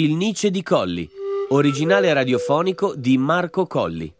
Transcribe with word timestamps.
Il 0.00 0.16
Nice 0.16 0.50
di 0.50 0.62
Colli, 0.62 1.06
originale 1.50 2.10
radiofonico 2.14 2.94
di 2.96 3.18
Marco 3.18 3.66
Colli. 3.66 4.10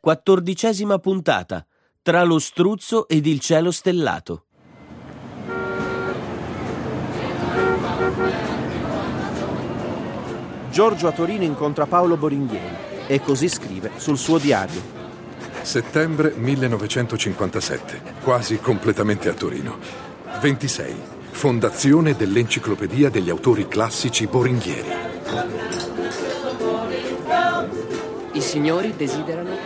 Quattordicesima 0.00 0.98
puntata. 0.98 1.66
Tra 2.00 2.22
lo 2.22 2.38
struzzo 2.38 3.06
ed 3.08 3.26
il 3.26 3.40
cielo 3.40 3.70
stellato. 3.70 4.46
Giorgio 10.74 11.06
a 11.06 11.12
Torino 11.12 11.44
incontra 11.44 11.86
Paolo 11.86 12.16
Boringhieri 12.16 12.74
e 13.06 13.20
così 13.20 13.48
scrive 13.48 13.92
sul 13.94 14.18
suo 14.18 14.38
diario. 14.38 14.82
Settembre 15.62 16.32
1957, 16.34 18.02
quasi 18.24 18.58
completamente 18.58 19.28
a 19.28 19.34
Torino. 19.34 19.78
26. 20.40 20.94
Fondazione 21.30 22.16
dell'Enciclopedia 22.16 23.08
degli 23.08 23.30
autori 23.30 23.68
classici 23.68 24.26
Boringhieri. 24.26 24.88
I 28.32 28.40
signori 28.40 28.94
desiderano 28.96 29.56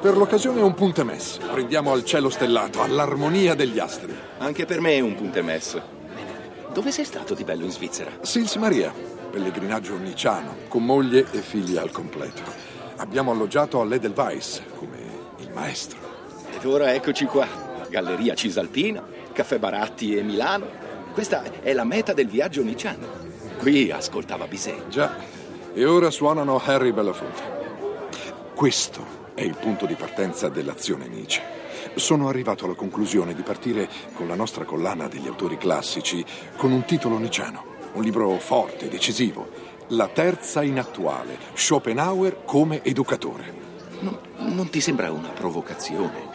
Per 0.00 0.16
l'occasione 0.16 0.60
un 0.60 0.74
punte 0.74 1.04
mess. 1.04 1.36
Prendiamo 1.36 1.92
al 1.92 2.04
cielo 2.04 2.30
stellato, 2.30 2.82
all'armonia 2.82 3.54
degli 3.54 3.78
astri. 3.78 4.12
Anche 4.38 4.64
per 4.64 4.80
me 4.80 4.94
è 4.94 5.00
un 5.00 5.14
punte 5.14 5.40
mess. 5.40 5.80
Dove 6.72 6.90
sei 6.90 7.04
stato 7.04 7.32
di 7.32 7.44
bello 7.44 7.62
in 7.62 7.70
Svizzera? 7.70 8.10
Sils 8.22 8.56
Maria, 8.56 8.92
pellegrinaggio 9.36 9.98
nicciano, 9.98 10.56
con 10.66 10.82
moglie 10.82 11.26
e 11.30 11.40
figli 11.40 11.76
al 11.76 11.90
completo. 11.90 12.40
Abbiamo 12.96 13.32
alloggiato 13.32 13.82
all'Edelweiss, 13.82 14.62
come 14.76 14.96
il 15.40 15.50
maestro. 15.52 15.98
Ed 16.56 16.64
ora 16.64 16.94
eccoci 16.94 17.26
qua. 17.26 17.46
Galleria 17.90 18.34
Cisalpina, 18.34 19.06
Caffè 19.34 19.58
Baratti 19.58 20.16
e 20.16 20.22
Milano. 20.22 20.66
Questa 21.12 21.60
è 21.60 21.74
la 21.74 21.84
meta 21.84 22.14
del 22.14 22.28
viaggio 22.28 22.62
nicciano. 22.62 23.06
Qui 23.58 23.90
ascoltava 23.90 24.46
Bizet. 24.46 24.88
Già, 24.88 25.14
e 25.74 25.84
ora 25.84 26.10
suonano 26.10 26.58
Harry 26.64 26.92
Belafonte. 26.92 27.42
Questo 28.54 29.04
è 29.34 29.42
il 29.42 29.58
punto 29.60 29.84
di 29.84 29.96
partenza 29.96 30.48
dell'azione 30.48 31.08
Nietzsche. 31.08 31.42
Sono 31.96 32.28
arrivato 32.28 32.64
alla 32.64 32.74
conclusione 32.74 33.34
di 33.34 33.42
partire 33.42 33.86
con 34.14 34.28
la 34.28 34.34
nostra 34.34 34.64
collana 34.64 35.08
degli 35.08 35.26
autori 35.26 35.58
classici 35.58 36.24
con 36.56 36.72
un 36.72 36.86
titolo 36.86 37.18
nicciano, 37.18 37.75
un 37.92 38.02
libro 38.02 38.38
forte, 38.38 38.88
decisivo, 38.88 39.64
La 39.90 40.08
terza 40.08 40.62
inattuale, 40.62 41.38
Schopenhauer 41.54 42.42
come 42.44 42.82
educatore. 42.82 43.54
Non, 44.00 44.18
non 44.38 44.68
ti 44.68 44.80
sembra 44.80 45.12
una 45.12 45.28
provocazione? 45.28 46.28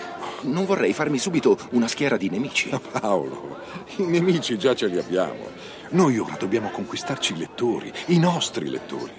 Non 0.44 0.66
vorrei 0.66 0.94
farmi 0.94 1.18
subito 1.18 1.58
una 1.72 1.88
schiera 1.88 2.16
di 2.18 2.30
nemici. 2.30 2.70
Paolo, 3.00 3.58
i 3.98 4.04
nemici 4.04 4.58
già 4.58 4.74
ce 4.74 4.88
li 4.88 4.98
abbiamo. 4.98 5.50
Noi 5.90 6.18
ora 6.18 6.38
dobbiamo 6.40 6.70
conquistarci 6.70 7.34
i 7.34 7.38
lettori, 7.38 7.92
i 8.08 8.18
nostri 8.18 8.70
lettori. 8.70 9.12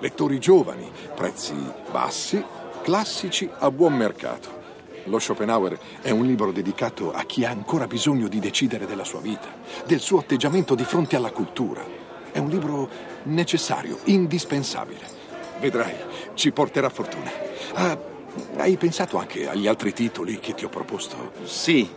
Lettori 0.00 0.38
giovani, 0.38 0.90
prezzi 1.14 1.54
bassi, 1.90 2.42
classici 2.82 3.48
a 3.58 3.70
buon 3.70 3.94
mercato. 3.94 4.59
Lo 5.04 5.18
Schopenhauer 5.18 5.78
è 6.02 6.10
un 6.10 6.26
libro 6.26 6.52
dedicato 6.52 7.12
a 7.12 7.24
chi 7.24 7.44
ha 7.44 7.50
ancora 7.50 7.86
bisogno 7.86 8.28
di 8.28 8.38
decidere 8.38 8.86
della 8.86 9.04
sua 9.04 9.20
vita, 9.20 9.48
del 9.86 10.00
suo 10.00 10.18
atteggiamento 10.18 10.74
di 10.74 10.84
fronte 10.84 11.16
alla 11.16 11.30
cultura. 11.30 11.82
È 12.30 12.38
un 12.38 12.48
libro 12.48 12.88
necessario, 13.24 13.98
indispensabile. 14.04 15.18
Vedrai, 15.58 15.94
ci 16.34 16.52
porterà 16.52 16.88
fortuna. 16.90 17.30
Ah, 17.74 17.98
hai 18.56 18.76
pensato 18.76 19.16
anche 19.18 19.48
agli 19.48 19.66
altri 19.66 19.92
titoli 19.92 20.38
che 20.38 20.54
ti 20.54 20.64
ho 20.64 20.68
proposto? 20.68 21.32
Sì. 21.44 21.88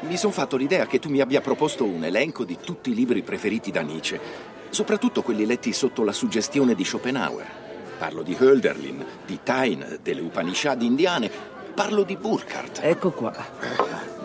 Mi 0.00 0.16
sono 0.16 0.32
fatto 0.32 0.56
l'idea 0.56 0.86
che 0.86 0.98
tu 0.98 1.08
mi 1.08 1.20
abbia 1.20 1.40
proposto 1.40 1.84
un 1.84 2.04
elenco 2.04 2.44
di 2.44 2.58
tutti 2.62 2.90
i 2.90 2.94
libri 2.94 3.22
preferiti 3.22 3.70
da 3.70 3.80
Nietzsche, 3.80 4.20
soprattutto 4.68 5.22
quelli 5.22 5.46
letti 5.46 5.72
sotto 5.72 6.04
la 6.04 6.12
suggestione 6.12 6.74
di 6.74 6.84
Schopenhauer. 6.84 7.64
Parlo 7.98 8.22
di 8.22 8.36
Hölderlin, 8.38 9.04
di 9.24 9.38
Taine, 9.42 9.98
delle 10.02 10.20
Upanishad 10.20 10.82
indiane, 10.82 11.30
parlo 11.76 12.04
di 12.04 12.16
Burkhardt. 12.16 12.80
Ecco 12.82 13.10
qua. 13.10 13.34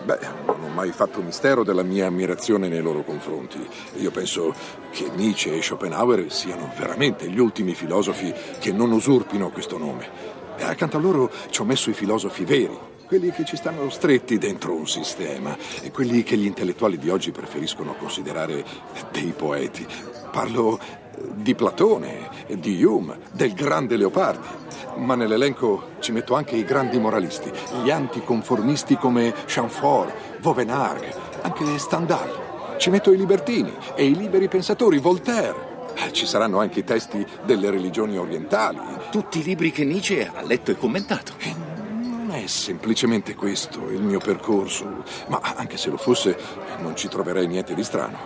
Beh, 0.04 0.18
non 0.46 0.64
ho 0.64 0.68
mai 0.68 0.90
fatto 0.90 1.20
mistero 1.20 1.62
della 1.62 1.82
mia 1.82 2.06
ammirazione 2.06 2.66
nei 2.66 2.80
loro 2.80 3.04
confronti. 3.04 3.58
Io 3.96 4.10
penso 4.10 4.54
che 4.90 5.10
Nietzsche 5.14 5.54
e 5.54 5.62
Schopenhauer 5.62 6.32
siano 6.32 6.72
veramente 6.78 7.28
gli 7.28 7.38
ultimi 7.38 7.74
filosofi 7.74 8.32
che 8.58 8.72
non 8.72 8.90
usurpino 8.90 9.50
questo 9.50 9.76
nome. 9.76 10.08
E 10.56 10.64
accanto 10.64 10.96
a 10.96 11.00
loro 11.00 11.30
ci 11.50 11.60
ho 11.60 11.64
messo 11.64 11.90
i 11.90 11.92
filosofi 11.92 12.44
veri, 12.44 12.76
quelli 13.06 13.30
che 13.30 13.44
ci 13.44 13.56
stanno 13.56 13.90
stretti 13.90 14.38
dentro 14.38 14.72
un 14.72 14.88
sistema 14.88 15.54
e 15.82 15.90
quelli 15.90 16.22
che 16.22 16.38
gli 16.38 16.46
intellettuali 16.46 16.96
di 16.96 17.10
oggi 17.10 17.32
preferiscono 17.32 17.94
considerare 17.94 18.64
dei 19.10 19.34
poeti. 19.36 19.86
Parlo 20.32 20.80
di 21.34 21.54
Platone, 21.54 22.28
di 22.48 22.82
Hume, 22.82 23.18
del 23.32 23.52
grande 23.54 23.96
Leopardi. 23.96 24.46
Ma 24.96 25.14
nell'elenco 25.14 25.90
ci 26.00 26.12
metto 26.12 26.34
anche 26.34 26.56
i 26.56 26.64
grandi 26.64 26.98
moralisti, 26.98 27.50
gli 27.82 27.90
anticonformisti 27.90 28.96
come 28.96 29.32
Chamfort, 29.46 30.40
Vauvenargues, 30.40 31.16
anche 31.42 31.78
Stendhal. 31.78 32.76
Ci 32.76 32.90
metto 32.90 33.12
i 33.12 33.16
libertini 33.16 33.72
e 33.94 34.04
i 34.06 34.16
liberi 34.16 34.48
pensatori, 34.48 34.98
Voltaire. 34.98 35.70
Eh, 35.94 36.12
Ci 36.12 36.26
saranno 36.26 36.58
anche 36.58 36.80
i 36.80 36.84
testi 36.84 37.24
delle 37.44 37.70
religioni 37.70 38.16
orientali. 38.18 38.78
Tutti 39.10 39.40
i 39.40 39.42
libri 39.42 39.70
che 39.70 39.84
Nietzsche 39.84 40.30
ha 40.32 40.42
letto 40.42 40.70
e 40.70 40.76
commentato. 40.76 41.34
E 41.38 41.54
non 41.54 42.30
è 42.32 42.46
semplicemente 42.46 43.34
questo 43.34 43.88
il 43.90 44.02
mio 44.02 44.18
percorso, 44.18 45.04
ma 45.28 45.40
anche 45.54 45.76
se 45.76 45.90
lo 45.90 45.96
fosse 45.96 46.36
non 46.80 46.96
ci 46.96 47.08
troverei 47.08 47.46
niente 47.46 47.74
di 47.74 47.84
strano. 47.84 48.18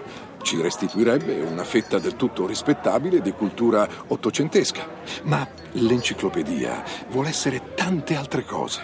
Ci 0.46 0.62
restituirebbe 0.62 1.40
una 1.40 1.64
fetta 1.64 1.98
del 1.98 2.14
tutto 2.14 2.46
rispettabile 2.46 3.20
di 3.20 3.32
cultura 3.32 3.88
ottocentesca. 4.06 4.86
Ma 5.24 5.44
l'enciclopedia 5.72 6.84
vuole 7.08 7.30
essere 7.30 7.74
tante 7.74 8.14
altre 8.14 8.44
cose. 8.44 8.80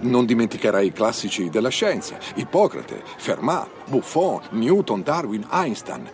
Non 0.00 0.26
dimenticherai 0.26 0.88
i 0.88 0.92
classici 0.92 1.48
della 1.48 1.68
scienza, 1.68 2.18
Ippocrate, 2.34 3.04
Fermat, 3.18 3.68
Buffon, 3.86 4.40
Newton, 4.50 5.04
Darwin, 5.04 5.46
Einstein. 5.52 6.10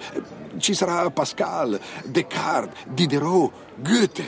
Ci 0.58 0.74
sarà 0.74 1.08
Pascal, 1.08 1.80
Descartes, 2.04 2.84
Diderot, 2.88 3.50
Goethe. 3.76 4.26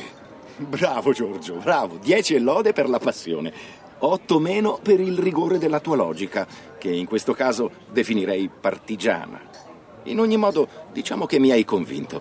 Bravo 0.56 1.12
Giorgio, 1.12 1.56
bravo. 1.56 1.98
10 1.98 2.36
e 2.36 2.38
lode 2.38 2.72
per 2.72 2.88
la 2.88 2.98
passione. 2.98 3.53
8 3.98 4.38
meno 4.38 4.78
per 4.82 4.98
il 4.98 5.19
rigore 5.19 5.59
della 5.59 5.80
tua 5.80 5.97
logica, 5.97 6.47
che 6.78 6.88
in 6.88 7.04
questo 7.04 7.34
caso 7.34 7.70
definirei 7.91 8.48
partigiana. 8.48 9.47
In 10.09 10.21
ogni 10.21 10.37
modo, 10.37 10.67
diciamo 10.93 11.27
che 11.27 11.39
mi 11.39 11.51
hai 11.51 11.65
convinto. 11.65 12.21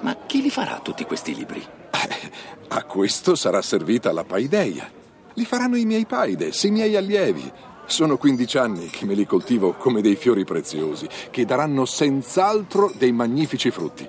Ma 0.00 0.16
chi 0.26 0.42
li 0.42 0.50
farà 0.50 0.80
tutti 0.82 1.04
questi 1.04 1.34
libri? 1.34 1.60
Eh, 1.60 2.30
A 2.68 2.84
questo 2.84 3.34
sarà 3.34 3.62
servita 3.62 4.12
la 4.12 4.24
paideia. 4.24 4.90
Li 5.34 5.44
faranno 5.44 5.76
i 5.76 5.84
miei 5.84 6.04
paides, 6.04 6.62
i 6.64 6.70
miei 6.70 6.96
allievi. 6.96 7.50
Sono 7.86 8.16
15 8.16 8.58
anni 8.58 8.86
che 8.90 9.04
me 9.04 9.14
li 9.14 9.26
coltivo 9.26 9.74
come 9.74 10.00
dei 10.00 10.16
fiori 10.16 10.44
preziosi, 10.44 11.08
che 11.30 11.44
daranno 11.44 11.84
senz'altro 11.84 12.92
dei 12.96 13.12
magnifici 13.12 13.70
frutti. 13.70 14.08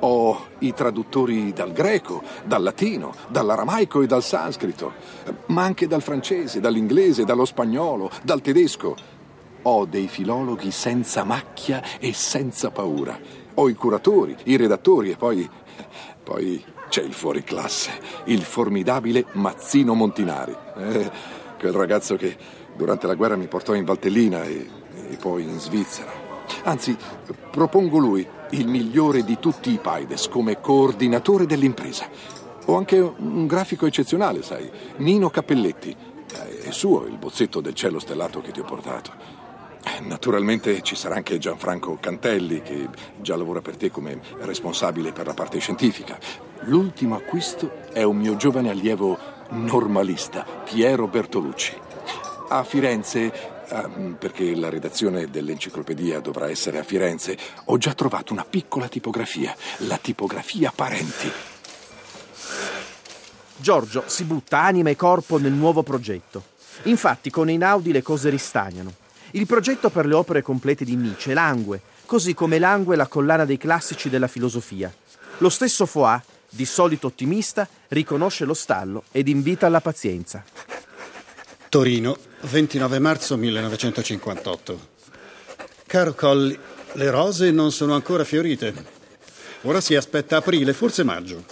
Ho 0.00 0.46
i 0.60 0.72
traduttori 0.72 1.52
dal 1.52 1.72
greco, 1.72 2.22
dal 2.44 2.62
latino, 2.62 3.14
dall'aramaico 3.28 4.02
e 4.02 4.06
dal 4.06 4.22
sanscrito, 4.22 4.92
ma 5.46 5.62
anche 5.62 5.86
dal 5.86 6.02
francese, 6.02 6.60
dall'inglese, 6.60 7.24
dallo 7.24 7.44
spagnolo, 7.44 8.10
dal 8.22 8.40
tedesco. 8.40 9.14
Ho 9.68 9.84
dei 9.84 10.06
filologhi 10.06 10.70
senza 10.70 11.24
macchia 11.24 11.82
e 11.98 12.12
senza 12.12 12.70
paura. 12.70 13.18
Ho 13.54 13.68
i 13.68 13.74
curatori, 13.74 14.36
i 14.44 14.56
redattori 14.56 15.10
e 15.10 15.16
poi. 15.16 15.48
poi 16.22 16.64
c'è 16.88 17.02
il 17.02 17.12
fuoriclasse, 17.12 17.90
il 18.26 18.42
formidabile 18.42 19.26
Mazzino 19.32 19.94
Montinari. 19.94 20.56
Eh, 20.76 21.10
quel 21.58 21.72
ragazzo 21.72 22.14
che 22.14 22.36
durante 22.76 23.08
la 23.08 23.14
guerra 23.14 23.34
mi 23.34 23.48
portò 23.48 23.74
in 23.74 23.84
Valtellina 23.84 24.44
e, 24.44 24.68
e 25.10 25.16
poi 25.16 25.42
in 25.42 25.58
Svizzera. 25.58 26.12
Anzi, 26.62 26.96
propongo 27.50 27.98
lui, 27.98 28.24
il 28.50 28.68
migliore 28.68 29.24
di 29.24 29.40
tutti 29.40 29.72
i 29.72 29.78
Paides, 29.78 30.28
come 30.28 30.60
coordinatore 30.60 31.44
dell'impresa. 31.44 32.08
Ho 32.66 32.76
anche 32.76 33.00
un 33.00 33.48
grafico 33.48 33.86
eccezionale, 33.86 34.42
sai, 34.42 34.70
Nino 34.98 35.28
Cappelletti. 35.28 35.90
Eh, 35.90 36.58
È 36.60 36.70
suo 36.70 37.04
il 37.06 37.18
bozzetto 37.18 37.60
del 37.60 37.74
cielo 37.74 37.98
stellato 37.98 38.40
che 38.40 38.52
ti 38.52 38.60
ho 38.60 38.64
portato. 38.64 39.35
Eh, 39.86 40.00
Naturalmente 40.00 40.82
ci 40.82 40.96
sarà 40.96 41.14
anche 41.14 41.38
Gianfranco 41.38 41.96
Cantelli 42.00 42.60
che 42.60 42.88
già 43.20 43.36
lavora 43.36 43.60
per 43.60 43.76
te 43.76 43.90
come 43.90 44.20
responsabile 44.40 45.12
per 45.12 45.26
la 45.26 45.34
parte 45.34 45.58
scientifica. 45.60 46.18
L'ultimo 46.62 47.14
acquisto 47.14 47.84
è 47.92 48.02
un 48.02 48.16
mio 48.16 48.36
giovane 48.36 48.70
allievo 48.70 49.16
normalista, 49.50 50.44
Piero 50.64 51.06
Bertolucci. 51.06 51.78
A 52.48 52.64
Firenze, 52.64 53.32
ehm, 53.68 54.16
perché 54.18 54.56
la 54.56 54.68
redazione 54.68 55.30
dell'enciclopedia 55.30 56.18
dovrà 56.18 56.50
essere 56.50 56.78
a 56.78 56.82
Firenze, 56.82 57.38
ho 57.66 57.78
già 57.78 57.94
trovato 57.94 58.32
una 58.32 58.44
piccola 58.44 58.88
tipografia, 58.88 59.54
la 59.78 59.98
tipografia 59.98 60.72
Parenti. 60.74 61.30
Giorgio 63.58 64.02
si 64.06 64.24
butta 64.24 64.62
anima 64.62 64.90
e 64.90 64.96
corpo 64.96 65.38
nel 65.38 65.52
nuovo 65.52 65.82
progetto. 65.82 66.42
Infatti 66.84 67.30
con 67.30 67.48
Einaudi 67.48 67.92
le 67.92 68.02
cose 68.02 68.30
ristagnano. 68.30 69.04
Il 69.32 69.46
progetto 69.46 69.90
per 69.90 70.06
le 70.06 70.14
opere 70.14 70.42
complete 70.42 70.84
di 70.84 70.96
Nietzsche 70.96 71.34
langue, 71.34 71.80
così 72.06 72.34
come 72.34 72.58
langue 72.58 72.96
la 72.96 73.06
collana 73.06 73.44
dei 73.44 73.58
classici 73.58 74.08
della 74.08 74.28
filosofia. 74.28 74.92
Lo 75.38 75.48
stesso 75.48 75.84
Foà, 75.86 76.22
di 76.48 76.64
solito 76.64 77.08
ottimista, 77.08 77.68
riconosce 77.88 78.44
lo 78.44 78.54
stallo 78.54 79.04
ed 79.10 79.28
invita 79.28 79.66
alla 79.66 79.80
pazienza. 79.80 80.44
Torino, 81.68 82.16
29 82.42 82.98
marzo 83.00 83.36
1958. 83.36 84.88
Caro 85.86 86.14
Colli, 86.14 86.58
le 86.92 87.10
rose 87.10 87.50
non 87.50 87.72
sono 87.72 87.94
ancora 87.94 88.24
fiorite. 88.24 88.94
Ora 89.62 89.80
si 89.80 89.94
aspetta 89.94 90.38
aprile, 90.38 90.72
forse 90.72 91.02
maggio. 91.02 91.44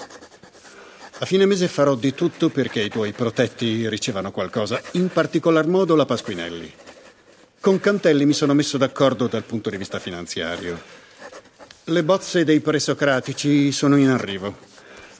A 1.18 1.26
fine 1.26 1.46
mese 1.46 1.68
farò 1.68 1.94
di 1.94 2.14
tutto 2.14 2.48
perché 2.48 2.80
i 2.80 2.88
tuoi 2.88 3.12
protetti 3.12 3.88
ricevano 3.88 4.30
qualcosa, 4.30 4.80
in 4.92 5.08
particolar 5.08 5.66
modo 5.66 5.94
la 5.94 6.06
Pasquinelli. 6.06 6.72
Con 7.64 7.80
Cantelli 7.80 8.26
mi 8.26 8.34
sono 8.34 8.52
messo 8.52 8.76
d'accordo 8.76 9.26
dal 9.26 9.42
punto 9.42 9.70
di 9.70 9.78
vista 9.78 9.98
finanziario. 9.98 10.78
Le 11.84 12.04
bozze 12.04 12.44
dei 12.44 12.60
presocratici 12.60 13.72
sono 13.72 13.96
in 13.96 14.10
arrivo. 14.10 14.54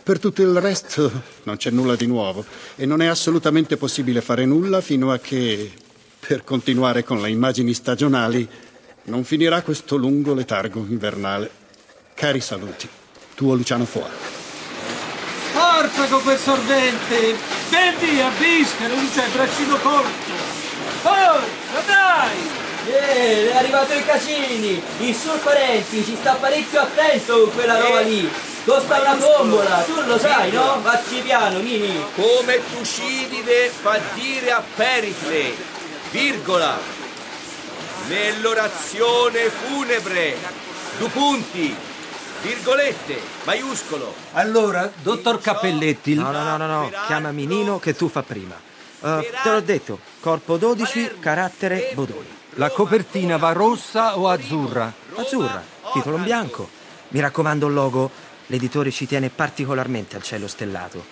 Per 0.02 0.19
tutto 0.19 0.43
il 0.43 0.61
resto 0.61 1.11
non 1.44 1.56
c'è 1.56 1.70
nulla 1.70 1.96
di 1.96 2.06
nuovo 2.06 2.44
e 2.76 2.85
non 2.85 3.00
è 3.00 3.06
assolutamente 3.06 3.79
possibile 3.79 4.20
fare 4.20 4.44
nulla 4.44 4.82
fino 4.82 5.11
a 5.11 5.19
che, 5.19 5.73
per 6.20 6.44
continuare 6.44 7.02
con 7.02 7.23
le 7.23 7.31
immagini 7.31 7.73
stagionali, 7.73 8.46
non 9.05 9.25
finirà 9.25 9.62
questo 9.62 9.96
lungo 9.96 10.35
letargo 10.35 10.85
invernale. 10.87 11.50
Cari 12.12 12.43
saluti, 12.43 12.87
tuo 13.35 13.55
Luciano 13.55 13.87
Foa. 13.87 14.11
Forza 15.50 16.06
con 16.08 16.23
quel 16.23 16.38
sorbente! 16.38 17.37
Ben 17.70 17.94
via, 18.00 18.29
bischero, 18.38 18.94
non 18.94 19.11
c'è 19.11 19.31
braccino 19.31 19.79
corto! 19.79 20.44
Forza, 21.05 21.83
dai! 21.87 22.49
Eh, 22.87 23.53
è 23.53 23.56
arrivato 23.56 23.93
il 23.93 24.06
Casini! 24.06 24.83
Il 25.01 25.15
suo 25.15 25.37
parenti 25.43 26.03
ci 26.03 26.17
sta 26.19 26.33
parecchio 26.41 26.81
attento 26.81 27.43
con 27.43 27.53
quella 27.53 27.79
roba 27.79 28.01
lì! 28.01 28.27
Costa 28.65 28.99
una 29.03 29.15
bombola, 29.15 29.83
tu 29.83 30.01
lo 30.06 30.19
sai, 30.19 30.51
no? 30.51 30.81
Facci 30.81 31.21
piano, 31.21 31.59
Nini. 31.59 32.03
Come 32.15 32.62
Tucidide 32.73 33.69
fa 33.69 34.01
dire 34.15 34.51
a 34.53 34.62
Pericle, 34.75 35.55
virgola, 36.11 36.79
nell'orazione 38.09 39.51
funebre, 39.51 40.39
due 40.97 41.09
punti, 41.11 41.77
virgolette, 42.41 43.21
maiuscolo. 43.45 44.15
Allora, 44.33 44.91
dottor 45.03 45.39
Cappelletti... 45.43 46.15
No, 46.15 46.31
no, 46.31 46.43
no, 46.43 46.56
no, 46.56 46.67
no. 46.67 46.91
chiamami 47.05 47.45
Nino 47.45 47.79
che 47.79 47.95
tu 47.95 48.09
fa 48.09 48.23
prima. 48.23 48.73
Uh, 49.05 49.21
te 49.43 49.51
l'ho 49.51 49.61
detto, 49.61 49.99
corpo 50.21 50.56
12, 50.56 51.17
carattere 51.21 51.91
Bodoni. 51.93 52.27
La 52.55 52.71
copertina 52.71 53.37
va 53.37 53.53
rossa 53.53 54.19
o 54.19 54.31
azzurra? 54.31 54.91
Azzurra, 55.15 55.62
titolo 55.93 56.17
in 56.17 56.23
bianco. 56.23 56.67
Mi 57.09 57.21
raccomando 57.21 57.67
il 57.67 57.75
logo, 57.75 58.11
l'editore 58.47 58.91
ci 58.91 59.06
tiene 59.06 59.29
particolarmente 59.29 60.17
al 60.17 60.23
cielo 60.23 60.49
stellato. 60.49 61.05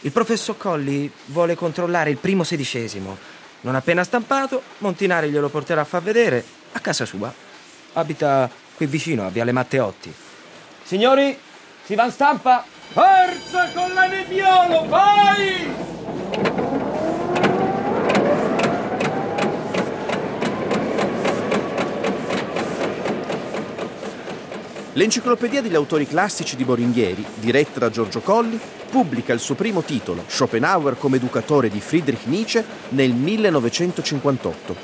Il 0.00 0.10
professor 0.10 0.56
Colli 0.56 1.08
vuole 1.26 1.54
controllare 1.54 2.10
il 2.10 2.16
primo 2.16 2.42
sedicesimo. 2.42 3.16
Non 3.60 3.76
appena 3.76 4.02
stampato, 4.02 4.60
Montinari 4.78 5.30
glielo 5.30 5.48
porterà 5.48 5.82
a 5.82 5.84
far 5.84 6.02
vedere 6.02 6.44
a 6.72 6.80
casa 6.80 7.04
sua. 7.04 7.32
Abita 7.92 8.50
qui 8.74 8.86
vicino 8.86 9.24
a 9.24 9.30
Viale 9.30 9.52
Matteotti. 9.52 10.12
Signori, 10.82 11.38
si 11.84 11.94
va 11.94 12.06
in 12.06 12.10
stampa? 12.10 12.64
Forza 12.90 13.70
con 13.72 13.94
la 13.94 14.06
Nebbiolo, 14.08 14.88
vai! 14.88 15.95
L'Enciclopedia 24.96 25.60
degli 25.60 25.74
autori 25.74 26.06
classici 26.06 26.56
di 26.56 26.64
Boringhieri, 26.64 27.22
diretta 27.34 27.80
da 27.80 27.90
Giorgio 27.90 28.20
Colli, 28.20 28.58
pubblica 28.88 29.34
il 29.34 29.40
suo 29.40 29.54
primo 29.54 29.82
titolo, 29.82 30.24
Schopenhauer 30.26 30.96
come 30.96 31.16
educatore 31.16 31.68
di 31.68 31.80
Friedrich 31.80 32.24
Nietzsche, 32.24 32.64
nel 32.90 33.12
1958. 33.12 34.74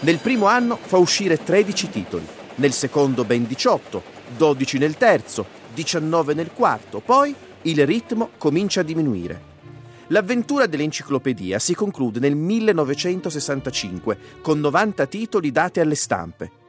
Nel 0.00 0.18
primo 0.18 0.44
anno 0.44 0.76
fa 0.76 0.98
uscire 0.98 1.42
13 1.42 1.88
titoli, 1.88 2.26
nel 2.56 2.74
secondo 2.74 3.24
ben 3.24 3.46
18, 3.46 4.02
12 4.36 4.76
nel 4.76 4.98
terzo, 4.98 5.46
19 5.72 6.34
nel 6.34 6.50
quarto, 6.52 7.00
poi 7.00 7.34
il 7.62 7.86
ritmo 7.86 8.28
comincia 8.36 8.80
a 8.80 8.84
diminuire. 8.84 9.40
L'avventura 10.08 10.66
dell'enciclopedia 10.66 11.58
si 11.58 11.74
conclude 11.74 12.20
nel 12.20 12.36
1965 12.36 14.18
con 14.42 14.60
90 14.60 15.06
titoli 15.06 15.50
dati 15.50 15.80
alle 15.80 15.94
stampe. 15.94 16.60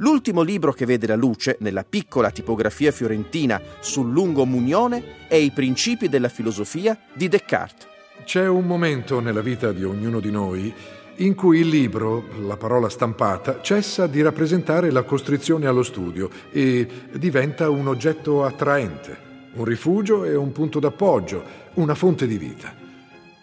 L'ultimo 0.00 0.42
libro 0.42 0.72
che 0.72 0.86
vede 0.86 1.08
la 1.08 1.16
luce 1.16 1.56
nella 1.60 1.82
piccola 1.82 2.30
tipografia 2.30 2.92
fiorentina 2.92 3.60
sul 3.80 4.12
lungo 4.12 4.44
Munione 4.44 5.26
è 5.26 5.34
I 5.34 5.50
principi 5.50 6.08
della 6.08 6.28
filosofia 6.28 6.96
di 7.14 7.26
Descartes. 7.26 7.86
C'è 8.24 8.46
un 8.46 8.64
momento 8.64 9.18
nella 9.18 9.40
vita 9.40 9.72
di 9.72 9.82
ognuno 9.82 10.20
di 10.20 10.30
noi 10.30 10.72
in 11.16 11.34
cui 11.34 11.58
il 11.60 11.68
libro, 11.68 12.26
la 12.46 12.56
parola 12.56 12.88
stampata, 12.88 13.60
cessa 13.60 14.06
di 14.06 14.22
rappresentare 14.22 14.92
la 14.92 15.02
costrizione 15.02 15.66
allo 15.66 15.82
studio 15.82 16.30
e 16.52 16.86
diventa 17.14 17.68
un 17.68 17.88
oggetto 17.88 18.44
attraente, 18.44 19.16
un 19.54 19.64
rifugio 19.64 20.24
e 20.24 20.36
un 20.36 20.52
punto 20.52 20.78
d'appoggio, 20.78 21.42
una 21.74 21.96
fonte 21.96 22.28
di 22.28 22.38
vita. 22.38 22.72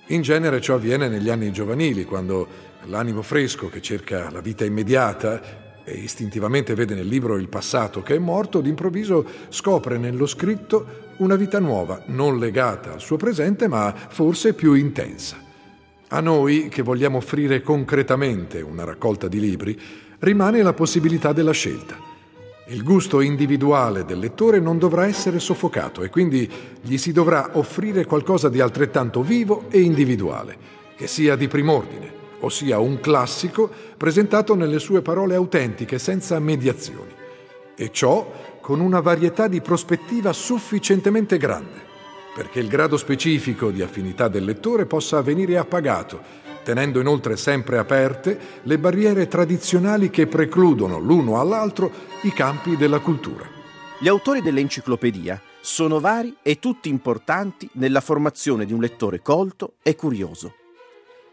In 0.08 0.22
genere 0.22 0.62
ciò 0.62 0.76
avviene 0.76 1.10
negli 1.10 1.30
anni 1.30 1.52
giovanili, 1.52 2.06
quando 2.06 2.48
l'animo 2.86 3.24
fresco 3.24 3.68
che 3.68 3.82
cerca 3.82 4.30
la 4.32 4.40
vita 4.40 4.64
immediata 4.64 5.64
e 5.86 5.94
istintivamente 5.94 6.74
vede 6.74 6.96
nel 6.96 7.08
libro 7.08 7.38
il 7.38 7.48
passato 7.48 8.02
che 8.02 8.16
è 8.16 8.20
morto, 8.20 8.60
d'improvviso 8.60 9.26
scopre 9.50 9.98
nello 9.98 10.26
scritto 10.26 11.04
una 11.18 11.36
vita 11.36 11.60
nuova, 11.60 12.02
non 12.08 12.40
legata 12.40 12.92
al 12.92 13.00
suo 13.00 13.18
presente, 13.18 13.68
ma 13.68 13.94
forse 13.96 14.54
più 14.54 14.74
intensa. 14.74 15.38
A 16.10 16.20
noi, 16.20 16.68
che 16.70 16.82
vogliamo 16.82 17.18
offrire 17.18 17.62
concretamente 17.62 18.62
una 18.62 18.84
raccolta 18.84 19.28
di 19.28 19.40
libri, 19.40 19.80
rimane 20.20 20.62
la 20.62 20.74
possibilità 20.74 21.32
della 21.34 21.52
scelta. 21.52 21.98
Il 22.68 22.84
gusto 22.84 23.22
individuale 23.22 24.06
del 24.06 24.18
lettore 24.18 24.60
non 24.60 24.80
dovrà 24.80 25.06
essere 25.06 25.40
soffocato 25.40 26.02
e 26.02 26.10
quindi 26.10 26.50
gli 26.82 26.98
si 26.98 27.12
dovrà 27.12 27.52
offrire 27.54 28.06
qualcosa 28.06 28.50
di 28.50 28.60
altrettanto 28.60 29.22
vivo 29.22 29.66
e 29.70 29.82
individuale, 29.82 30.58
che 30.96 31.06
sia 31.06 31.36
di 31.36 31.48
prim'ordine, 31.48 32.15
ossia 32.40 32.80
un 32.80 33.00
classico 33.00 33.70
presentato 33.98 34.56
nelle 34.56 34.80
sue 34.80 35.02
parole 35.02 35.36
autentiche, 35.36 36.00
senza 36.00 36.40
mediazioni. 36.40 37.14
E 37.76 37.92
ciò 37.92 38.32
con 38.62 38.80
una 38.80 39.00
varietà 39.00 39.48
di 39.48 39.62
prospettiva 39.62 40.34
sufficientemente 40.34 41.38
grande, 41.38 41.84
perché 42.34 42.60
il 42.60 42.68
grado 42.68 42.98
specifico 42.98 43.70
di 43.70 43.82
affinità 43.82 44.28
del 44.28 44.46
lettore 44.46 44.86
possa 44.86 45.22
venire 45.22 45.58
appagato, 45.58 46.44
tenendo 46.64 47.00
inoltre 47.00 47.38
sempre 47.38 47.78
aperte 47.78 48.38
le 48.64 48.80
barriere 48.80 49.28
tradizionali 49.28 50.10
che 50.10 50.26
precludono 50.26 50.98
l'uno 50.98 51.40
all'altro 51.40 51.92
i 52.24 52.32
campi 52.34 52.76
della 52.76 53.00
cultura. 53.00 53.48
Gli 54.00 54.08
autori 54.08 54.42
dell'enciclopedia 54.42 55.40
sono 55.62 56.00
vari 56.00 56.36
e 56.42 56.60
tutti 56.60 56.90
importanti 56.90 57.70
nella 57.74 58.02
formazione 58.02 58.66
di 58.66 58.74
un 58.74 58.82
lettore 58.82 59.22
colto 59.22 59.76
e 59.82 59.96
curioso. 59.96 60.56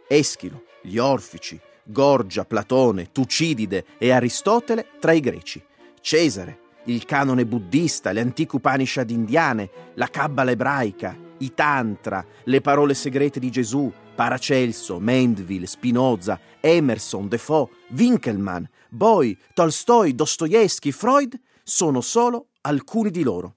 Eschilo, 0.07 0.65
gli 0.83 0.99
Orfici, 0.99 1.61
Gorgia, 1.85 2.45
Platone, 2.45 3.11
Tucidide 3.12 3.85
e 3.99 4.11
Aristotele 4.11 4.87
tra 5.01 5.12
i 5.12 5.21
greci, 5.21 5.62
Cesare, 6.01 6.61
il 6.85 7.05
canone 7.05 7.47
buddista, 7.47 8.12
le 8.12 8.21
antiche 8.21 8.57
Upanishad 8.57 9.11
indiane, 9.11 9.71
la 9.95 10.09
Kabbala 10.09 10.51
ebraica, 10.51 11.17
i 11.39 11.55
Tantra, 11.55 12.25
le 12.45 12.61
parole 12.61 12.95
segrete 12.95 13.41
di 13.41 13.51
Gesù, 13.51 13.93
Paracelso, 14.15 15.01
Mandeville, 15.01 15.67
Spinoza, 15.67 16.39
Emerson, 16.61 17.29
Defoe, 17.29 17.69
Winkelmann, 17.91 18.65
Boy, 18.89 19.37
Tolstoi, 19.55 20.15
Dostoevsky, 20.15 20.91
Freud 20.91 21.39
sono 21.62 22.01
solo 22.01 22.49
alcuni 22.62 23.11
di 23.11 23.23
loro 23.23 23.57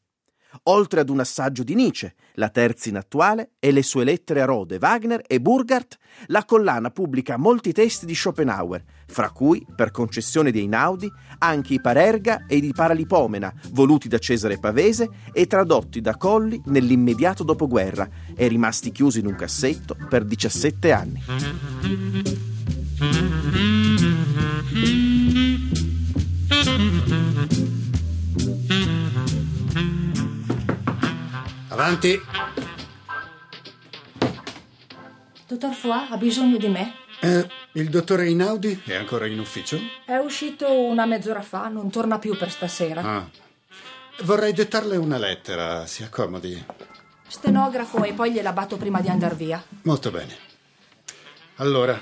oltre 0.64 1.00
ad 1.00 1.10
un 1.10 1.20
assaggio 1.20 1.64
di 1.64 1.76
Nietzsche, 1.76 2.16
la 2.34 2.50
terzina 2.50 3.00
attuale 3.00 3.52
e 3.60 3.72
le 3.72 3.84
sue 3.84 4.04
lettere 4.04 4.42
a 4.42 4.46
Rode, 4.46 4.78
Wagner 4.80 5.24
e 5.28 5.40
Burgard, 5.40 5.98
la 6.28 6.46
collana 6.46 6.90
pubblica 6.90 7.38
molti 7.38 7.72
testi 7.72 8.06
di 8.06 8.16
Schopenhauer, 8.16 8.84
fra 9.08 9.30
cui, 9.32 9.66
per 9.76 9.92
concessione 9.92 10.52
di 10.52 10.60
Einaudi, 10.60 11.12
anche 11.40 11.76
i 11.76 11.82
Parerga 11.82 12.46
e 12.48 12.58
i 12.58 12.74
Paralipomena, 12.74 13.54
voluti 13.72 14.08
da 14.08 14.18
Cesare 14.18 14.60
Pavese 14.60 15.10
e 15.32 15.48
tradotti 15.48 16.02
da 16.02 16.18
Colli 16.18 16.62
nell'immediato 16.66 17.44
dopoguerra 17.44 18.08
e 18.36 18.48
rimasti 18.48 18.92
chiusi 18.92 19.20
in 19.20 19.28
un 19.28 19.36
cassetto 19.36 19.96
per 20.10 20.24
17 20.24 20.92
anni. 20.92 21.24
Avanti. 31.86 32.20
Foix 35.72 36.10
ha 36.10 36.18
bisogno 36.18 36.58
di 36.58 36.68
me? 36.68 36.96
Eh, 37.20 37.48
il 37.74 37.90
dottore 37.90 38.28
Inaudi 38.28 38.82
è 38.86 38.96
ancora 38.96 39.28
in 39.28 39.40
ufficio? 39.40 39.80
È 40.04 40.16
uscito 40.16 40.68
una 40.74 41.06
mezz'ora 41.06 41.44
fa, 41.44 41.68
non 41.68 41.92
torna 41.92 42.18
più 42.18 42.36
per 42.36 42.50
stasera. 42.50 43.02
Ah. 43.04 43.30
Vorrei 44.24 44.52
dettarle 44.52 44.98
una 44.98 45.20
lettera, 45.20 45.86
si 45.86 46.02
accomodi. 46.02 46.66
Stenografo 47.28 48.04
e 48.04 48.14
poi 48.14 48.32
gliela 48.32 48.52
batto 48.52 48.78
prima 48.78 49.00
di 49.00 49.10
andar 49.10 49.36
via. 49.36 49.64
Molto 49.84 50.10
bene. 50.10 50.36
Allora, 51.58 52.02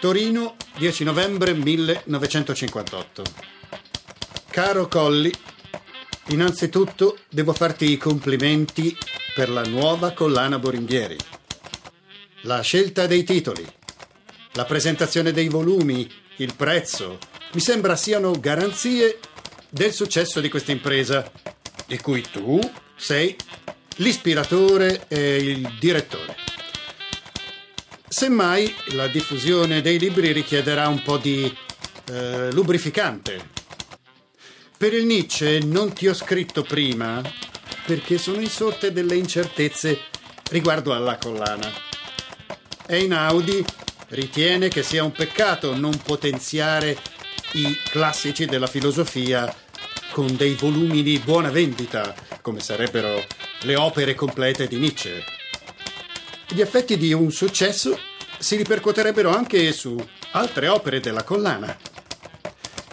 Torino, 0.00 0.56
10 0.76 1.04
novembre 1.04 1.54
1958. 1.54 3.22
Caro 4.50 4.88
Colli, 4.88 5.32
innanzitutto 6.28 7.18
devo 7.28 7.52
farti 7.52 7.90
i 7.90 7.96
complimenti 7.96 8.96
per 9.34 9.48
la 9.50 9.62
nuova 9.62 10.12
collana 10.12 10.58
Boringhieri. 10.58 11.16
La 12.42 12.60
scelta 12.60 13.06
dei 13.06 13.24
titoli, 13.24 13.66
la 14.52 14.64
presentazione 14.64 15.32
dei 15.32 15.48
volumi, 15.48 16.10
il 16.36 16.54
prezzo, 16.54 17.18
mi 17.52 17.60
sembra 17.60 17.96
siano 17.96 18.32
garanzie 18.38 19.18
del 19.68 19.92
successo 19.92 20.40
di 20.40 20.48
questa 20.48 20.72
impresa, 20.72 21.30
di 21.86 21.98
cui 21.98 22.22
tu 22.22 22.58
sei 22.96 23.36
l'ispiratore 23.96 25.04
e 25.08 25.36
il 25.36 25.76
direttore. 25.78 26.36
Semmai 28.08 28.74
la 28.92 29.06
diffusione 29.06 29.80
dei 29.80 29.98
libri 29.98 30.32
richiederà 30.32 30.88
un 30.88 31.02
po' 31.02 31.18
di 31.18 31.54
eh, 32.10 32.52
lubrificante. 32.52 33.57
Per 34.78 34.94
il 34.94 35.06
Nietzsche 35.06 35.58
non 35.58 35.92
ti 35.92 36.06
ho 36.06 36.14
scritto 36.14 36.62
prima 36.62 37.20
perché 37.84 38.16
sono 38.16 38.38
insorte 38.38 38.92
delle 38.92 39.16
incertezze 39.16 39.98
riguardo 40.50 40.94
alla 40.94 41.18
collana. 41.18 41.68
Einaudi 42.86 43.64
ritiene 44.10 44.68
che 44.68 44.84
sia 44.84 45.02
un 45.02 45.10
peccato 45.10 45.74
non 45.74 46.00
potenziare 46.00 46.96
i 47.54 47.76
classici 47.90 48.46
della 48.46 48.68
filosofia 48.68 49.52
con 50.12 50.36
dei 50.36 50.54
volumi 50.54 51.02
di 51.02 51.18
buona 51.18 51.50
vendita, 51.50 52.14
come 52.40 52.60
sarebbero 52.60 53.20
le 53.62 53.74
opere 53.74 54.14
complete 54.14 54.68
di 54.68 54.76
Nietzsche. 54.76 55.24
Gli 56.46 56.60
effetti 56.60 56.96
di 56.96 57.12
un 57.12 57.32
successo 57.32 57.98
si 58.38 58.54
ripercuoterebbero 58.54 59.28
anche 59.28 59.72
su 59.72 59.98
altre 60.30 60.68
opere 60.68 61.00
della 61.00 61.24
collana. 61.24 61.76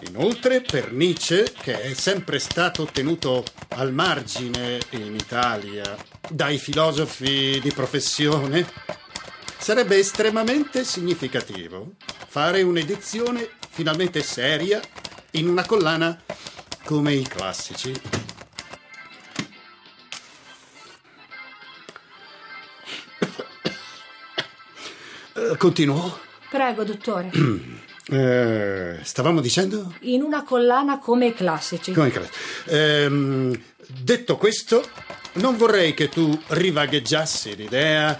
Inoltre, 0.08 0.60
per 0.60 0.92
Nietzsche, 0.92 1.52
che 1.60 1.80
è 1.80 1.94
sempre 1.94 2.38
stato 2.38 2.84
tenuto 2.86 3.44
al 3.70 3.92
margine 3.92 4.78
in 4.90 5.14
Italia 5.14 5.96
dai 6.28 6.58
filosofi 6.58 7.58
di 7.60 7.72
professione, 7.72 8.64
sarebbe 9.58 9.96
estremamente 9.96 10.84
significativo 10.84 11.94
fare 12.28 12.62
un'edizione 12.62 13.48
finalmente 13.68 14.22
seria 14.22 14.80
in 15.32 15.48
una 15.48 15.66
collana 15.66 16.22
come 16.84 17.14
i 17.14 17.26
classici. 17.26 17.92
Continuo? 25.58 26.20
Prego, 26.48 26.84
dottore. 26.84 27.30
Eh, 28.08 28.98
stavamo 29.02 29.40
dicendo? 29.40 29.94
In 30.02 30.22
una 30.22 30.44
collana 30.44 30.98
come 30.98 31.26
i 31.26 31.34
classici. 31.34 31.92
Come 31.92 32.10
credo. 32.10 32.28
Ehm, 32.66 33.60
detto 33.86 34.36
questo, 34.36 34.86
non 35.34 35.56
vorrei 35.56 35.92
che 35.92 36.08
tu 36.08 36.38
rivagheggiassi 36.48 37.56
l'idea 37.56 38.16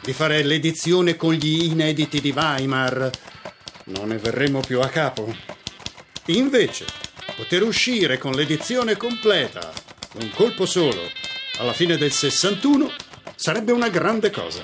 di 0.00 0.12
fare 0.12 0.42
l'edizione 0.42 1.16
con 1.16 1.34
gli 1.34 1.64
inediti 1.64 2.20
di 2.20 2.32
Weimar. 2.34 3.10
Non 3.84 4.08
ne 4.08 4.18
verremo 4.18 4.60
più 4.60 4.80
a 4.80 4.88
capo. 4.88 5.32
Invece, 6.26 6.84
poter 7.36 7.62
uscire 7.62 8.18
con 8.18 8.32
l'edizione 8.32 8.96
completa, 8.96 9.72
un 10.20 10.30
colpo 10.34 10.66
solo, 10.66 11.02
alla 11.58 11.72
fine 11.72 11.96
del 11.96 12.10
61, 12.10 12.90
sarebbe 13.36 13.70
una 13.70 13.88
grande 13.88 14.30
cosa. 14.30 14.62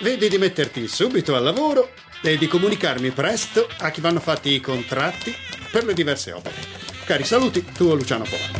Vedi 0.00 0.28
di 0.28 0.38
metterti 0.38 0.88
subito 0.88 1.36
al 1.36 1.44
lavoro 1.44 1.90
e 2.22 2.36
di 2.36 2.46
comunicarmi 2.46 3.10
presto 3.10 3.66
a 3.78 3.90
chi 3.90 4.00
vanno 4.00 4.20
fatti 4.20 4.50
i 4.50 4.60
contratti 4.60 5.34
per 5.70 5.84
le 5.84 5.94
diverse 5.94 6.32
opere. 6.32 6.56
Cari 7.04 7.24
saluti, 7.24 7.64
tuo 7.64 7.94
Luciano 7.94 8.24
Polano. 8.24 8.58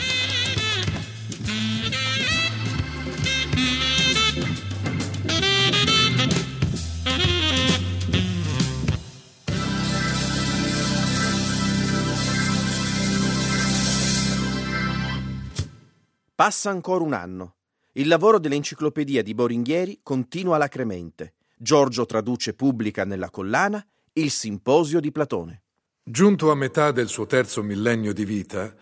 Passa 16.35 16.71
ancora 16.71 17.05
un 17.05 17.13
anno. 17.13 17.57
Il 17.93 18.09
lavoro 18.09 18.39
dell'enciclopedia 18.39 19.23
di 19.23 19.35
Boringhieri 19.35 20.01
continua 20.03 20.55
alacremente. 20.55 21.35
Giorgio 21.63 22.07
traduce 22.07 22.55
pubblica 22.55 23.05
nella 23.05 23.29
collana 23.29 23.87
il 24.15 24.31
simposio 24.31 24.99
di 24.99 25.13
Platone. 25.13 25.65
Giunto 26.03 26.51
a 26.51 26.55
metà 26.55 26.91
del 26.91 27.09
suo 27.09 27.27
terzo 27.27 27.63
millennio 27.63 28.15
di 28.15 28.25
vita, 28.25 28.75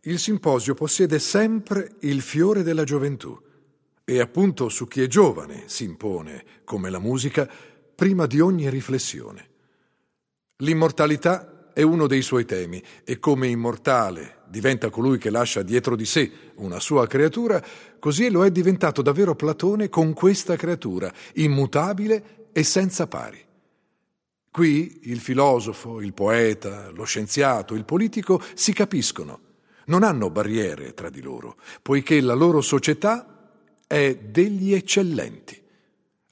il 0.00 0.18
simposio 0.18 0.74
possiede 0.74 1.20
sempre 1.20 1.94
il 2.00 2.20
fiore 2.20 2.64
della 2.64 2.82
gioventù 2.82 3.40
e 4.02 4.18
appunto 4.18 4.68
su 4.68 4.88
chi 4.88 5.02
è 5.02 5.06
giovane 5.06 5.62
si 5.66 5.84
impone, 5.84 6.44
come 6.64 6.90
la 6.90 6.98
musica, 6.98 7.48
prima 7.94 8.26
di 8.26 8.40
ogni 8.40 8.68
riflessione. 8.68 9.50
L'immortalità 10.56 11.53
è 11.74 11.82
uno 11.82 12.06
dei 12.06 12.22
suoi 12.22 12.46
temi 12.46 12.82
e 13.04 13.18
come 13.18 13.48
immortale 13.48 14.42
diventa 14.48 14.88
colui 14.88 15.18
che 15.18 15.28
lascia 15.28 15.62
dietro 15.62 15.96
di 15.96 16.06
sé 16.06 16.30
una 16.56 16.78
sua 16.78 17.06
creatura, 17.08 17.62
così 17.98 18.30
lo 18.30 18.44
è 18.44 18.50
diventato 18.50 19.02
davvero 19.02 19.34
Platone 19.34 19.88
con 19.88 20.12
questa 20.12 20.54
creatura, 20.54 21.12
immutabile 21.34 22.48
e 22.52 22.62
senza 22.62 23.08
pari. 23.08 23.42
Qui 24.50 25.00
il 25.04 25.18
filosofo, 25.18 26.00
il 26.00 26.14
poeta, 26.14 26.90
lo 26.90 27.02
scienziato, 27.02 27.74
il 27.74 27.84
politico 27.84 28.40
si 28.54 28.72
capiscono, 28.72 29.40
non 29.86 30.04
hanno 30.04 30.30
barriere 30.30 30.94
tra 30.94 31.10
di 31.10 31.20
loro, 31.20 31.56
poiché 31.82 32.20
la 32.20 32.34
loro 32.34 32.60
società 32.60 33.50
è 33.88 34.16
degli 34.16 34.72
eccellenti. 34.72 35.60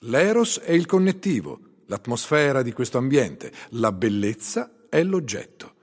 L'eros 0.04 0.61
è 0.61 0.70
il 0.70 0.87
connettivo, 0.87 1.58
l'atmosfera 1.87 2.62
di 2.62 2.72
questo 2.72 2.99
ambiente, 2.99 3.52
la 3.70 3.90
bellezza 3.90 4.72
è 4.92 5.02
l'oggetto. 5.02 5.75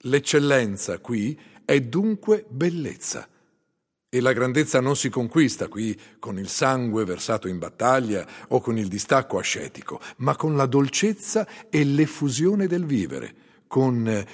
L'eccellenza 0.00 0.98
qui 0.98 1.40
è 1.64 1.80
dunque 1.80 2.44
bellezza. 2.46 3.26
E 4.10 4.20
la 4.20 4.34
grandezza 4.34 4.78
non 4.78 4.94
si 4.94 5.08
conquista 5.08 5.68
qui 5.68 5.98
con 6.18 6.38
il 6.38 6.48
sangue 6.48 7.06
versato 7.06 7.48
in 7.48 7.58
battaglia 7.58 8.28
o 8.48 8.60
con 8.60 8.76
il 8.76 8.88
distacco 8.88 9.38
ascetico, 9.38 9.98
ma 10.18 10.36
con 10.36 10.54
la 10.54 10.66
dolcezza 10.66 11.48
e 11.70 11.82
l'effusione 11.82 12.66
del 12.66 12.84
vivere, 12.84 13.34
con 13.66 14.26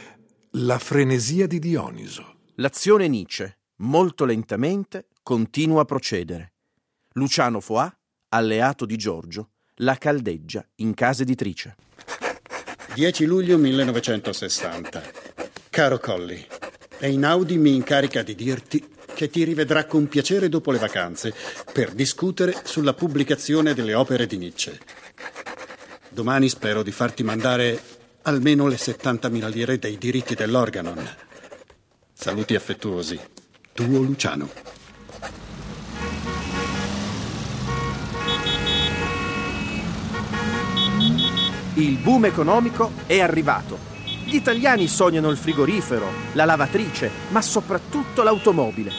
la 0.50 0.78
frenesia 0.80 1.46
di 1.46 1.60
Dioniso. 1.60 2.38
L'azione 2.56 3.06
Nietzsche, 3.06 3.58
molto 3.76 4.24
lentamente, 4.24 5.10
continua 5.22 5.82
a 5.82 5.84
procedere. 5.84 6.54
Luciano 7.12 7.60
Foà, 7.60 7.96
alleato 8.30 8.84
di 8.84 8.96
Giorgio, 8.96 9.50
la 9.76 9.94
caldeggia 9.94 10.66
in 10.76 10.92
casa 10.94 11.22
editrice. 11.22 11.76
10 12.94 13.24
luglio 13.26 13.58
1960. 13.58 15.02
Caro 15.70 15.98
Colli, 15.98 16.44
Einaudi 16.98 17.56
mi 17.58 17.74
incarica 17.74 18.22
di 18.22 18.34
dirti 18.34 18.84
che 19.14 19.28
ti 19.28 19.44
rivedrà 19.44 19.84
con 19.84 20.08
piacere 20.08 20.48
dopo 20.48 20.70
le 20.72 20.78
vacanze 20.78 21.34
per 21.72 21.92
discutere 21.92 22.56
sulla 22.64 22.94
pubblicazione 22.94 23.74
delle 23.74 23.94
opere 23.94 24.26
di 24.26 24.36
Nietzsche. 24.36 24.78
Domani 26.08 26.48
spero 26.48 26.82
di 26.82 26.90
farti 26.90 27.22
mandare 27.22 27.80
almeno 28.22 28.66
le 28.66 28.76
70.000 28.76 29.48
lire 29.50 29.78
dei 29.78 29.98
diritti 29.98 30.34
dell'Organon. 30.34 31.08
Saluti 32.12 32.54
affettuosi. 32.54 33.18
Tuo 33.72 34.00
Luciano. 34.00 34.67
Il 41.78 41.96
boom 41.98 42.24
economico 42.24 42.90
è 43.06 43.20
arrivato. 43.20 43.78
Gli 44.24 44.34
italiani 44.34 44.88
sognano 44.88 45.30
il 45.30 45.36
frigorifero, 45.36 46.06
la 46.32 46.44
lavatrice, 46.44 47.08
ma 47.28 47.40
soprattutto 47.40 48.24
l'automobile. 48.24 48.90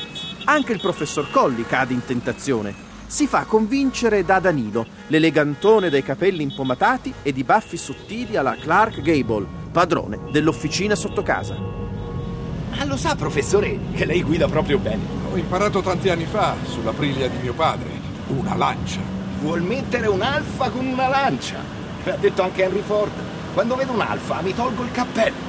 Anche 0.46 0.72
il 0.72 0.80
professor 0.80 1.30
Colli 1.30 1.66
cade 1.66 1.94
in 1.94 2.06
tentazione. 2.06 2.74
Si 3.06 3.28
fa 3.28 3.44
convincere 3.44 4.24
da 4.24 4.40
Danilo, 4.40 4.86
l'elegantone 5.08 5.90
dai 5.90 6.04
capelli 6.04 6.42
impomatati 6.42 7.14
e 7.22 7.34
di 7.34 7.44
baffi 7.44 7.76
sottili 7.76 8.38
alla 8.38 8.56
Clark 8.56 9.02
Gable, 9.02 9.46
padrone 9.74 10.18
dell'officina 10.32 10.96
sotto 10.96 11.22
casa. 11.22 11.58
Ma 11.58 12.86
lo 12.86 12.96
sa, 12.96 13.14
professore, 13.14 13.78
che 13.94 14.06
lei 14.06 14.24
guida 14.24 14.48
proprio 14.48 14.78
bene. 14.78 15.04
Ho 15.30 15.36
imparato 15.36 15.82
tanti 15.82 16.08
anni 16.08 16.26
fa, 16.26 16.56
sulla 16.64 16.94
briglia 16.94 17.28
di 17.28 17.40
mio 17.42 17.54
padre, 17.54 17.90
una 18.28 18.56
lancia. 18.56 19.02
vuol 19.42 19.64
mettere 19.64 20.08
un'alfa 20.08 20.70
con 20.70 20.86
una 20.86 21.10
lancia. 21.10 21.79
Ha 22.06 22.16
detto 22.16 22.42
anche 22.42 22.64
Henry 22.64 22.82
Ford. 22.82 23.12
Quando 23.54 23.76
vedo 23.76 23.92
un'alfa 23.92 24.42
mi 24.42 24.54
tolgo 24.54 24.84
il 24.84 24.92
cappello. 24.92 25.48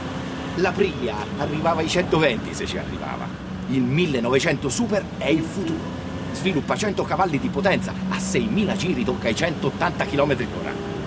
La 0.57 0.73
Priglia 0.73 1.14
arrivava 1.38 1.80
ai 1.80 1.88
120 1.88 2.52
se 2.54 2.66
ci 2.66 2.76
arrivava. 2.76 3.26
Il 3.69 3.83
1900 3.83 4.69
Super 4.69 5.04
è 5.16 5.28
il 5.28 5.45
futuro. 5.45 5.99
Sviluppa 6.33 6.76
100 6.76 7.02
cavalli 7.04 7.38
di 7.38 7.49
potenza, 7.49 7.92
a 8.09 8.16
6.000 8.16 8.76
giri 8.76 9.04
tocca 9.04 9.28
i 9.28 9.35
180 9.35 10.04
km 10.07 10.33
h 10.33 10.47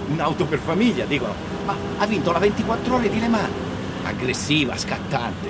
Un'auto 0.09 0.45
per 0.45 0.59
famiglia, 0.59 1.05
dicono. 1.05 1.33
Ma 1.65 1.75
ha 1.97 2.05
vinto 2.05 2.31
la 2.31 2.39
24 2.39 2.95
ore 2.95 3.09
di 3.09 3.19
Le 3.19 3.27
Mans. 3.27 3.51
Aggressiva, 4.03 4.77
scattante. 4.77 5.47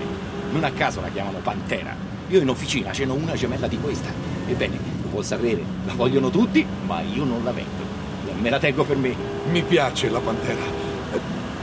Non 0.51 0.63
a 0.63 0.71
caso 0.71 1.01
la 1.01 1.09
chiamano 1.09 1.39
Pantera. 1.39 1.95
Io 2.29 2.39
in 2.39 2.49
officina 2.49 2.91
ce 2.91 3.05
n'ho 3.05 3.13
una 3.13 3.33
gemella 3.33 3.67
di 3.67 3.77
questa. 3.79 4.09
Ebbene, 4.47 4.77
lo 5.01 5.09
vuol 5.09 5.25
sapere, 5.25 5.63
la 5.85 5.93
vogliono 5.93 6.29
tutti, 6.29 6.65
ma 6.85 7.01
io 7.01 7.23
non 7.23 7.43
la 7.43 7.51
vendo. 7.51 7.82
Me 8.39 8.49
la 8.49 8.59
tengo 8.59 8.83
per 8.83 8.97
me. 8.97 9.15
Mi 9.49 9.61
piace 9.61 10.09
la 10.09 10.19
Pantera. 10.19 10.61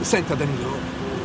Senta 0.01 0.33
Danilo, 0.33 0.75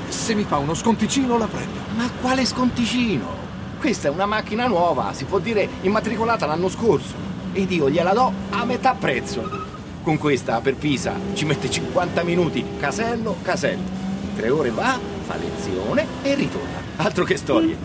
se 0.09 0.35
mi 0.35 0.45
fa 0.45 0.59
uno 0.59 0.75
sconticino 0.75 1.39
la 1.39 1.47
prendo. 1.47 1.81
Ma 1.97 2.11
quale 2.21 2.45
sconticino? 2.45 3.45
Questa 3.79 4.09
è 4.09 4.11
una 4.11 4.27
macchina 4.27 4.67
nuova, 4.67 5.13
si 5.13 5.25
può 5.25 5.39
dire 5.39 5.69
immatricolata 5.83 6.47
l'anno 6.47 6.69
scorso. 6.69 7.15
Ed 7.53 7.71
io 7.71 7.89
gliela 7.89 8.13
do 8.13 8.33
a 8.51 8.65
metà 8.65 8.95
prezzo. 8.95 9.65
Con 10.03 10.19
questa 10.19 10.61
per 10.61 10.75
Pisa 10.77 11.15
ci 11.35 11.45
mette 11.47 11.71
50 11.71 12.23
minuti, 12.23 12.65
casello, 12.79 13.37
casello. 13.43 13.83
In 14.23 14.37
tre 14.37 14.51
ore 14.51 14.71
va, 14.71 14.99
fa 15.27 15.37
lezione 15.37 16.07
e 16.23 16.35
ritorna. 16.35 16.81
Altro 16.97 17.25
che 17.25 17.37
storie. 17.37 17.77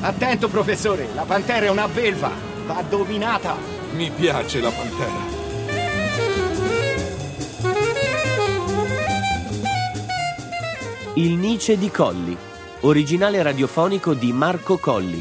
Attento 0.00 0.48
professore, 0.48 1.08
la 1.14 1.22
pantera 1.22 1.66
è 1.66 1.70
una 1.70 1.88
belva, 1.88 2.30
va 2.66 2.82
dominata. 2.88 3.56
Mi 3.94 4.10
piace 4.10 4.60
la 4.60 4.70
Pantera. 4.70 5.37
Il 11.18 11.32
Nice 11.32 11.76
di 11.76 11.90
Colli, 11.90 12.36
originale 12.82 13.42
radiofonico 13.42 14.14
di 14.14 14.32
Marco 14.32 14.78
Colli. 14.78 15.20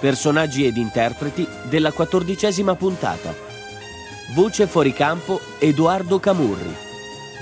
Personaggi 0.00 0.66
ed 0.66 0.76
interpreti 0.76 1.46
della 1.68 1.92
quattordicesima 1.92 2.74
puntata. 2.74 3.32
Voce 4.34 4.66
fuori 4.66 4.92
campo 4.92 5.40
Edoardo 5.60 6.18
Camurri. 6.18 6.74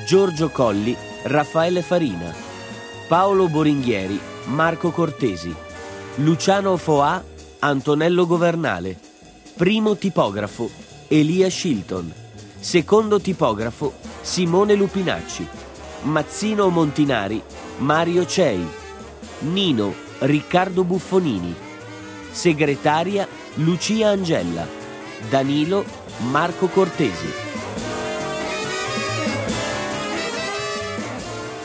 Giorgio 0.07 0.51
Colli, 0.51 0.95
Raffaele 1.23 1.81
Farina. 1.81 2.35
Paolo 3.09 3.49
Boringhieri, 3.49 4.21
Marco 4.49 4.91
Cortesi. 4.91 5.55
Luciano 6.17 6.77
Foà, 6.77 7.25
Antonello 7.61 8.27
Governale. 8.27 8.95
Primo 9.57 9.97
tipografo, 9.97 10.69
Elia 11.09 11.49
Shilton. 11.49 12.13
Secondo 12.61 13.21
tipografo, 13.21 13.95
Simone 14.21 14.75
Lupinacci. 14.75 15.49
Mazzino 16.03 16.69
Montinari, 16.69 17.43
Mario 17.79 18.25
Cei. 18.25 18.67
Nino, 19.41 19.95
Riccardo 20.21 20.83
Buffonini. 20.83 21.55
Segretaria, 22.31 23.29
Lucia 23.57 24.09
Angella. 24.09 24.67
Danilo, 25.29 25.85
Marco 26.31 26.69
Cortesi. 26.69 27.31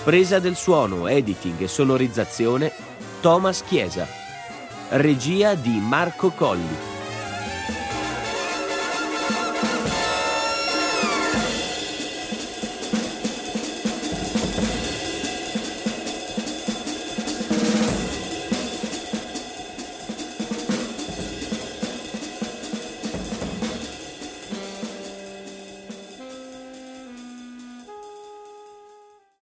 Presa 0.03 0.39
del 0.39 0.55
suono, 0.55 1.07
editing 1.07 1.61
e 1.61 1.67
sonorizzazione, 1.67 2.73
Thomas 3.21 3.63
Chiesa. 3.63 4.05
Regia 4.89 5.53
di 5.55 5.79
Marco 5.79 6.31
Colli. 6.31 6.90